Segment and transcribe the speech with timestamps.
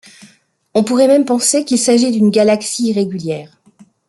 [0.73, 3.61] On pourrait même penser qu'il s'agit d'une galaxie irrégulière.